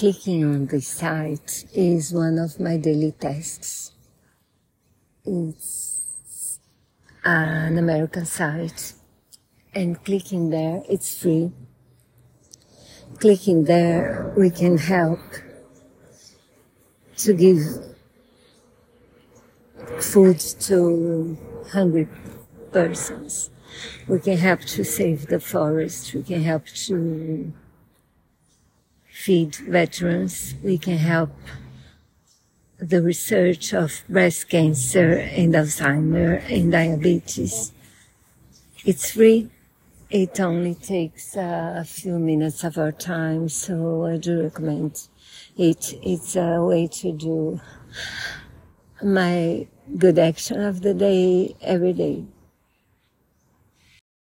[0.00, 3.92] clicking on the site is one of my daily tasks.
[5.26, 6.58] It's
[7.22, 8.94] an American site
[9.74, 11.52] and clicking there, it's free.
[13.18, 15.20] Clicking there, we can help
[17.18, 17.60] to give
[19.98, 20.38] food
[20.68, 21.36] to
[21.72, 22.08] hungry
[22.72, 23.50] persons.
[24.08, 26.14] We can help to save the forest.
[26.14, 27.52] We can help to
[29.20, 30.54] feed veterans.
[30.62, 31.30] We can help
[32.78, 37.72] the research of breast cancer and Alzheimer and diabetes.
[38.86, 39.50] It's free.
[40.08, 45.08] It only takes uh, a few minutes of our time, so I do recommend
[45.56, 45.94] it.
[46.02, 47.60] It's a way to do
[49.02, 52.24] my good action of the day every day.